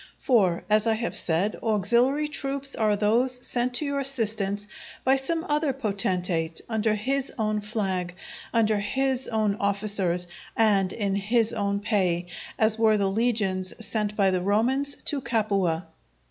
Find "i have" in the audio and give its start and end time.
0.87-1.15